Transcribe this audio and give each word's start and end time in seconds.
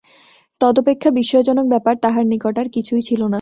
তদপেক্ষা 0.61 1.09
বিস্ময়জনক 1.11 1.65
ব্যাপার 1.69 1.95
তাহার 1.97 2.23
নিকট 2.25 2.55
আর 2.57 2.67
কিছুই 2.69 3.01
ছিল 3.01 3.21
না। 3.23 3.29